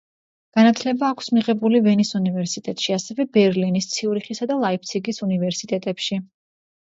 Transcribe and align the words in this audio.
განათლება 0.57 1.09
აქვს 1.15 1.27
მიიღებული 1.37 1.81
ვენის 1.87 2.13
უნივერსიტეტში, 2.19 2.95
ასევე 2.97 3.27
ბერლინის, 3.37 3.89
ციურიხისა 3.97 4.49
და 4.53 4.57
ლაიფციგის 4.63 5.21
უნივერსიტეტებში. 5.27 6.19